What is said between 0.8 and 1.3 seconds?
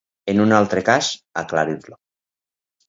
cas,